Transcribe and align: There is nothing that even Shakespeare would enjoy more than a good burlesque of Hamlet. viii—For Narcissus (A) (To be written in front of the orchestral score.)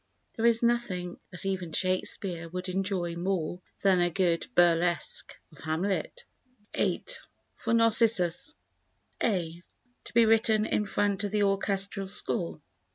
There 0.33 0.47
is 0.47 0.63
nothing 0.63 1.19
that 1.29 1.45
even 1.45 1.73
Shakespeare 1.73 2.49
would 2.49 2.69
enjoy 2.69 3.15
more 3.15 3.61
than 3.83 3.99
a 4.01 4.09
good 4.09 4.47
burlesque 4.55 5.37
of 5.51 5.59
Hamlet. 5.59 6.25
viii—For 6.73 7.75
Narcissus 7.75 8.51
(A) 9.21 9.61
(To 10.05 10.13
be 10.15 10.25
written 10.25 10.65
in 10.65 10.87
front 10.87 11.23
of 11.23 11.29
the 11.29 11.43
orchestral 11.43 12.07
score.) 12.07 12.59